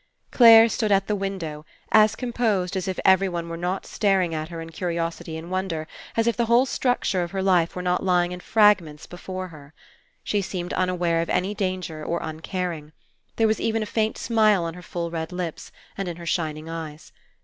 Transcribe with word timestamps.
Clare 0.31 0.67
stood 0.67 0.91
at 0.91 1.05
the 1.05 1.15
window, 1.15 1.63
as 1.91 2.15
composed 2.15 2.75
as 2.75 2.87
if 2.87 2.99
everyone 3.05 3.49
were 3.49 3.55
not 3.55 3.85
staring 3.85 4.33
at 4.33 4.49
her 4.49 4.59
in 4.59 4.71
curi 4.71 4.95
osity 4.95 5.37
and 5.37 5.51
wonder, 5.51 5.87
as 6.17 6.25
if 6.25 6.35
the 6.35 6.47
whole 6.47 6.65
structure 6.65 7.21
of 7.21 7.29
208 7.29 7.29
FINALE 7.29 7.43
her 7.57 7.61
life 7.61 7.75
were 7.75 7.81
not 7.83 8.03
lying 8.03 8.31
In 8.31 8.39
fragments 8.39 9.05
before 9.05 9.49
her. 9.49 9.75
She 10.23 10.41
seemed 10.41 10.73
unaware 10.73 11.21
of 11.21 11.29
any 11.29 11.53
danger 11.53 12.03
or 12.03 12.19
uncaring. 12.23 12.93
There 13.35 13.45
was 13.45 13.61
even 13.61 13.83
a 13.83 13.85
faint 13.85 14.17
smile 14.17 14.63
on 14.63 14.73
her 14.73 14.81
full, 14.81 15.11
red 15.11 15.31
lips, 15.31 15.71
and 15.95 16.07
in 16.07 16.15
her 16.17 16.25
shining 16.25 16.67
eyes. 16.67 17.11